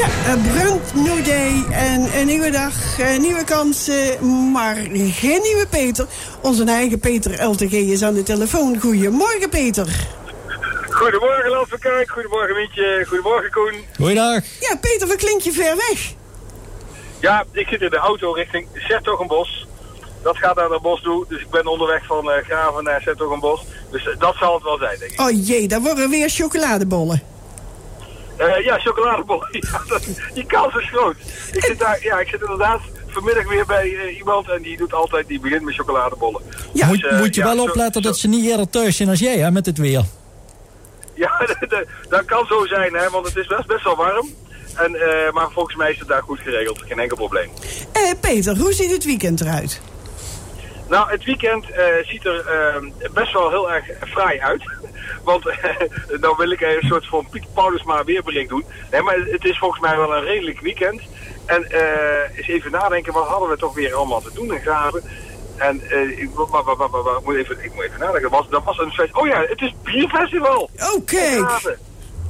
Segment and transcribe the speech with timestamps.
[0.00, 5.66] Ja, een brand new day en een nieuwe dag, een nieuwe kansen, maar geen nieuwe
[5.70, 6.06] Peter.
[6.42, 8.80] Onze eigen Peter LTG is aan de telefoon.
[8.80, 9.86] Goedemorgen, Peter.
[10.90, 12.10] Goedemorgen, van Kijk.
[12.10, 13.04] Goedemorgen, Mietje.
[13.08, 13.74] Goedemorgen, Koen.
[13.96, 14.42] Goeiedag.
[14.60, 16.12] Ja, Peter, wat klinkt je ver weg?
[17.20, 19.66] Ja, ik zit in de auto richting Sertogenbos.
[20.22, 23.64] Dat gaat naar het bos toe, dus ik ben onderweg van eh, Graven naar Sertogenbos.
[23.90, 25.20] Dus eh, dat zal het wel zijn, denk ik.
[25.20, 27.29] Oh jee, daar worden weer chocoladebollen.
[28.40, 28.78] Eh, ja,
[29.88, 31.16] dat- die kans is groot.
[31.52, 34.92] Ik zit, daar, ja, ik zit inderdaad vanmiddag weer bij eh, iemand en die doet
[34.92, 36.42] altijd, die begint met chocoladebollen.
[36.72, 39.08] Ja, Dus, eh, moet je ja, wel opletten zo- dat ze niet eerder thuis zijn
[39.08, 40.04] als jij, hè, met het weer.
[41.14, 41.46] Ja,
[42.08, 44.28] dat- kan zo zijn, hè, want het is best, best wel warm.
[44.74, 47.50] En, eh, maar volgens mij is het daar goed geregeld, geen enkel probleem.
[47.92, 49.80] Eh, Peter, hoe ziet het weekend eruit?
[50.90, 54.62] Nou, het weekend eh, ziet er eh, best wel heel erg fraai uit.
[55.24, 55.56] Want eh,
[56.20, 58.64] dan wil ik een soort van Piet Paulusma weerbericht doen.
[58.90, 61.02] Nee, maar het is volgens mij wel een redelijk weekend.
[61.46, 65.02] En eh, eens even nadenken, wat hadden we toch weer allemaal te doen in Graven?
[65.56, 66.58] En eh, ik, wa-
[67.18, 68.30] ik moet even, ik moet even nadenken.
[68.30, 69.14] Dat was, dat was een fest.
[69.16, 70.70] Oh ja, het is bierfestival.
[70.96, 71.16] Oké.
[71.16, 71.78] Graven.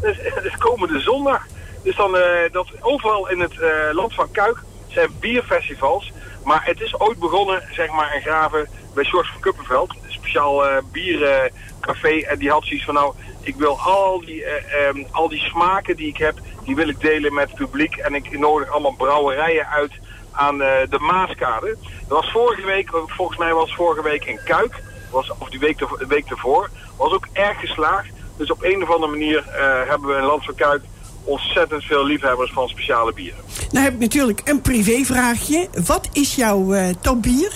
[0.00, 1.46] Dus, is komende zondag.
[1.82, 2.16] Dus dan,
[2.52, 3.54] dat overal in het
[3.92, 4.56] land van Kuik
[4.88, 6.12] zijn bierfestivals.
[6.44, 9.90] Maar het is ooit begonnen, zeg maar, in Graven bij George van Kuppenveld.
[9.90, 12.20] Een speciaal eh, biercafé.
[12.20, 15.96] en die had zoiets van, nou, ik wil al die, eh, ehm, al die smaken
[15.96, 17.96] die ik heb, die wil ik delen met het publiek.
[17.96, 19.92] En ik nodig allemaal brouwerijen uit
[20.30, 21.76] aan eh, de Maaskade.
[22.08, 24.82] Dat was vorige week, volgens mij was vorige week in Kuik.
[25.10, 26.70] Was, of die week, de week ervoor.
[26.96, 28.08] Was ook erg geslaagd.
[28.36, 29.44] Dus op een of andere manier
[29.88, 30.82] hebben we in Land van Kuik
[31.24, 33.40] ontzettend veel liefhebbers van speciale bieren.
[33.70, 35.68] Nou heb ik natuurlijk een privévraagje.
[35.86, 37.52] Wat is jouw eh, topbier?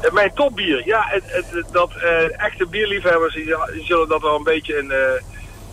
[0.00, 4.42] Eh, Mijn topbier, ja, het, dat eh, echte bierliefhebbers die, die zullen dat wel een
[4.42, 4.92] beetje een,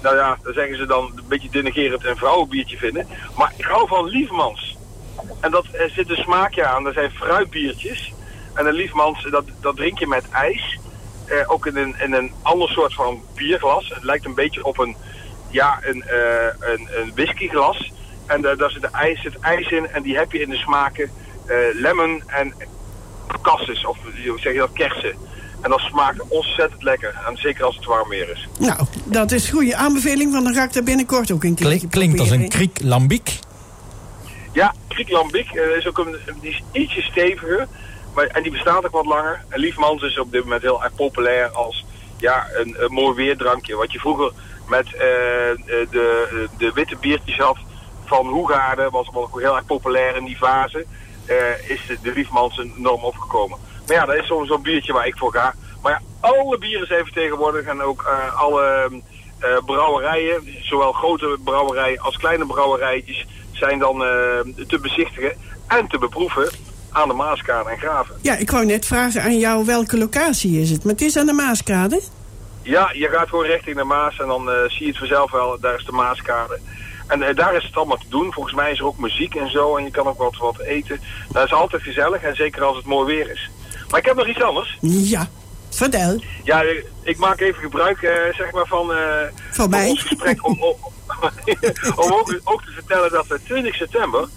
[0.02, 3.08] nou ja, dan zeggen ze dan een beetje denigerend een vrouwenbiertje vinden.
[3.36, 4.78] Maar ik hou van Liefmans.
[5.40, 8.14] En dat er zit een smaakje aan, dat zijn fruitbiertjes.
[8.54, 10.80] En een Liefmans, dat, dat drink je met ijs.
[11.48, 13.90] Ook in een, in een ander soort van bierglas.
[13.90, 14.96] Het lijkt een beetje op een,
[15.50, 17.92] ja, een, eh, een, een whiskyglas.
[18.26, 20.58] En eh, daar zit, de ijs, zit ijs in en die heb je in de
[20.58, 21.10] smaken
[21.46, 22.54] eh, lemon en
[23.42, 25.14] cassis, of hoe zeg je dat, kersen.
[25.62, 27.16] En dat smaakt ontzettend lekker.
[27.28, 28.48] En zeker als het warm weer is.
[28.60, 31.78] Nou, dat is een goede aanbeveling, want dan ga ik daar binnenkort ook een keertje
[31.78, 33.40] Klink- klinkt als een kriek lambiek.
[34.52, 37.68] Ja, Kriek Lambic eh, is ook een, die is ietsje steviger.
[38.14, 39.44] Maar, en die bestaat ook wat langer.
[39.50, 41.86] En Liefmans is op dit moment heel erg populair als
[42.18, 43.76] ja, een, een mooi weerdrankje.
[43.76, 44.32] Wat je vroeger
[44.70, 45.58] met eh, eh,
[45.92, 47.58] de, de witte biertjes had
[48.06, 48.92] van Hoegaarden.
[48.92, 50.86] Was ook heel erg populair in die fase.
[51.26, 53.58] eh, is de, de Liefmans enorm opgekomen.
[53.88, 55.54] Maar ja, dat is zo'n zo'n biertje waar ik voor ga.
[55.82, 57.68] Maar ja, alle bieren zijn vertegenwoordigd.
[57.68, 58.92] En ook alle
[59.66, 63.98] brouwerijen, zowel grote brouwerijen als kleine brouwerijtjes, zijn dan
[64.68, 65.34] te bezichtigen
[65.68, 66.50] en te beproeven
[66.92, 68.16] aan de Maaskade en Graven.
[68.22, 70.84] Ja, ik wou net vragen aan jou welke locatie is het.
[70.84, 72.02] Maar het is aan de Maaskade.
[72.70, 75.60] Ja, je gaat gewoon richting de Maas en dan eh, zie je het vanzelf wel,
[75.60, 76.60] daar is de Maaskade.
[77.08, 78.34] En eh, daar is het allemaal te doen.
[78.34, 81.02] Volgens mij is er ook muziek en zo en je kan ook wat, wat eten.
[81.32, 83.50] Dat is altijd gezellig en zeker als het mooi weer is.
[83.90, 84.78] Maar ik heb nog iets anders.
[84.82, 85.28] Ja,
[85.70, 86.22] vertel.
[86.44, 86.64] Ja,
[87.04, 89.90] ik maak even gebruik eh, zeg maar van, eh, Van mij?
[89.90, 90.76] ons gesprek om, om,
[92.04, 94.28] om ook, ook te vertellen dat we 20 september,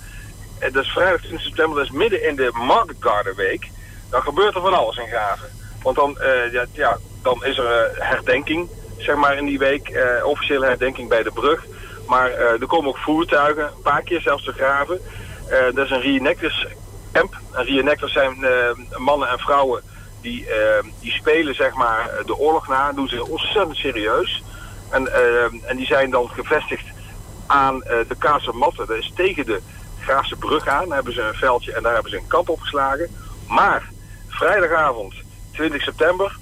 [0.59, 3.71] dat is vrijdag 20 september, dat is midden in de Market Garden Week,
[4.11, 5.49] dan gebeurt er van alles in Graven.
[5.83, 6.19] Want dan,
[6.53, 8.69] ja, ja, dan is er eh, herdenking,
[8.99, 11.67] zeg maar in die week, eh, officiële herdenking bij de brug.
[12.07, 15.01] Maar eh, er komen ook voertuigen, een paar keer zelfs te graven.
[15.75, 16.67] Dat is een reenactors
[17.13, 17.37] camp.
[17.53, 18.47] En reenactors zijn
[18.97, 19.83] mannen en vrouwen
[20.21, 20.47] die,
[21.01, 24.43] die spelen zeg maar de oorlog na, doen ze ontzettend serieus.
[24.91, 25.13] En,
[25.69, 26.85] en die zijn dan gevestigd
[27.47, 28.87] aan de Kaasematten.
[28.87, 29.61] Dat is tegen de
[30.01, 30.87] Graafse brug aan.
[30.87, 33.09] Daar hebben ze een veldje en daar hebben ze een kamp opgeslagen.
[33.49, 33.89] Maar
[34.29, 35.15] vrijdagavond
[35.53, 36.37] 20 september,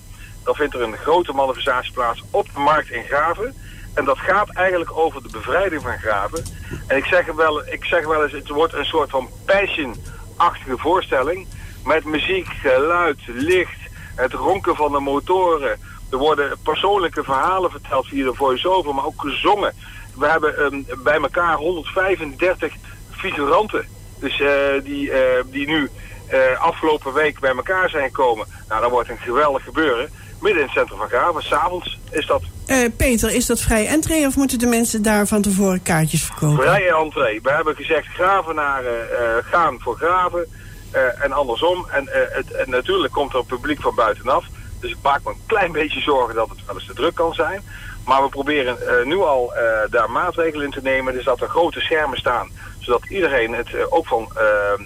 [0.44, 3.54] dan vindt er een grote manifestatie plaats op de markt in Graven.
[3.94, 6.44] En dat gaat eigenlijk over de bevrijding van Graven.
[6.86, 11.46] En ik zeg wel, ik zeg wel eens, het wordt een soort van passion-achtige voorstelling.
[11.84, 13.80] Met muziek, geluid, licht,
[14.14, 15.78] het ronken van de motoren.
[16.10, 19.74] Er worden persoonlijke verhalen verteld via de voice-over, maar ook gezongen.
[20.16, 22.74] We hebben ehm, bij elkaar 135
[23.10, 23.86] figuranten.
[24.18, 25.90] Dus eh, die, eh, die nu
[26.26, 28.46] eh, afgelopen week bij elkaar zijn gekomen.
[28.68, 30.10] Nou, dat wordt een geweldig gebeuren.
[30.40, 31.42] Midden in het centrum van Graven.
[31.42, 35.42] S'avonds is dat Eh, Peter, is dat vrij entree of moeten de mensen daar van
[35.42, 36.64] tevoren kaartjes verkopen?
[36.64, 37.40] vrije entree.
[37.42, 40.46] We hebben gezegd gravenaren eh, gaan voor graven
[40.90, 41.86] eh, en andersom.
[41.90, 44.44] En, het, en natuurlijk komt er publiek van buitenaf.
[44.80, 47.34] Dus ik maak me een klein beetje zorgen dat het wel eens te druk kan
[47.34, 47.62] zijn.
[48.04, 49.52] Maar we proberen nu al
[49.90, 51.12] daar maatregelen in te nemen.
[51.12, 52.50] Dus dat er grote schermen staan.
[52.78, 54.28] Zodat iedereen het ook van,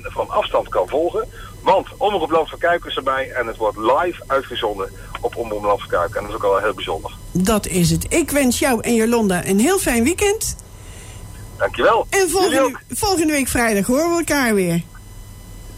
[0.03, 1.29] van afstand kan volgen.
[1.65, 3.31] Want Omroep Land van Kuik is erbij.
[3.31, 4.91] En het wordt live uitgezonden
[5.21, 6.15] op Omroep Land van Kuik.
[6.15, 7.11] En dat is ook al heel bijzonder.
[7.33, 8.07] Dat is het.
[8.09, 10.57] Ik wens jou en Jolanda een heel fijn weekend.
[11.59, 12.07] Dankjewel.
[12.11, 12.81] En volgende, ook.
[12.91, 14.83] volgende week vrijdag horen we elkaar weer.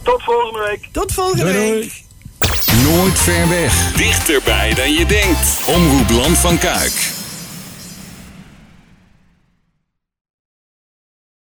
[0.02, 0.88] Tot volgende week.
[0.92, 1.72] Tot volgende Doei, doei.
[1.72, 2.04] week.
[2.84, 3.92] Nooit ver weg.
[3.92, 5.64] Dichterbij dan je denkt.
[5.66, 7.25] Omroep Land van Kuik.